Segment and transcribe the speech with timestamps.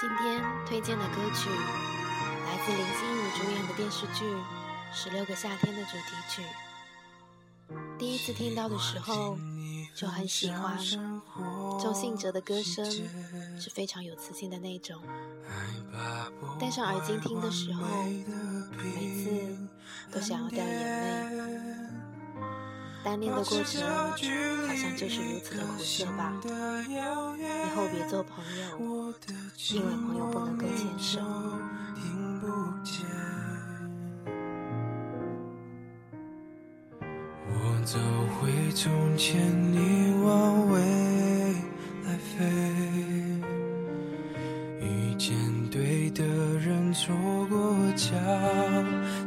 [0.00, 4.24] 今天推荐的歌曲来自林心如主演的电视剧
[4.92, 6.42] 《十六个夏天》的主题曲。
[7.98, 9.36] 第一次听到的时候
[9.96, 10.78] 就很喜欢，
[11.80, 12.88] 周信哲的歌声
[13.58, 15.02] 是非常有磁性的那种。
[16.60, 19.58] 戴上耳机听的时候，每次
[20.12, 21.97] 都想要掉眼泪。
[23.04, 24.16] 单恋的过程好
[24.74, 26.32] 像就是如此的苦涩吧。
[26.44, 26.98] 以
[27.74, 28.62] 后别做朋友，
[29.70, 31.20] 因为朋友不能够牵手。
[37.50, 37.98] 我走
[38.40, 39.40] 回从前，
[39.72, 40.78] 你往未
[42.04, 42.44] 来飞。
[44.80, 45.34] 遇见
[45.70, 46.22] 对的
[46.58, 47.14] 人，错
[47.48, 48.14] 过交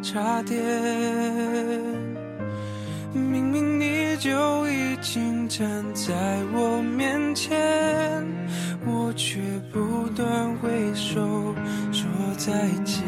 [0.03, 2.20] 叉点。
[3.13, 6.13] 明明你就已经站在
[6.53, 7.51] 我面前，
[8.85, 9.39] 我却
[9.71, 11.53] 不断挥手
[11.91, 12.53] 说再
[12.85, 13.03] 见。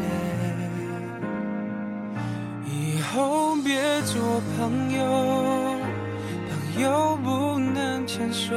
[2.66, 5.76] 以后别做朋友，
[6.50, 8.54] 朋友不能牵手。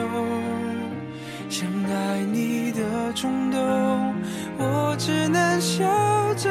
[1.49, 3.59] 想爱你的冲动，
[4.57, 5.85] 我只能笑
[6.35, 6.49] 着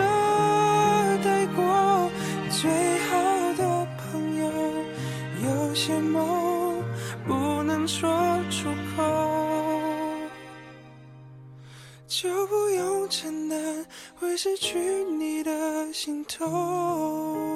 [12.09, 14.79] 就不用承担会失去
[15.19, 17.56] 你的心痛。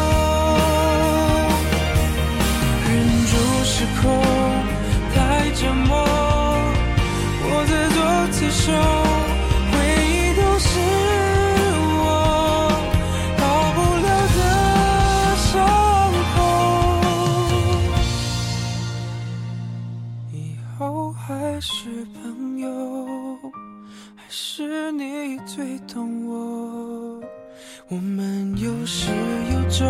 [3.81, 4.05] 失控，
[5.11, 5.97] 太折磨，
[7.41, 7.97] 我自作
[8.29, 8.71] 自受，
[9.71, 9.73] 回
[10.05, 10.69] 忆都是
[11.97, 12.05] 我
[13.39, 13.41] 好
[13.73, 14.39] 不了的
[15.47, 15.49] 伤
[16.35, 16.37] 口。
[20.31, 20.37] 以
[20.77, 20.79] 后
[21.13, 22.21] 还是朋
[22.59, 22.69] 友，
[24.15, 27.19] 还是你最懂我。
[27.87, 29.09] 我们有始
[29.51, 29.89] 有终，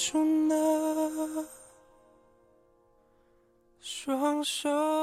[0.00, 0.56] 出那
[3.80, 4.99] 双手。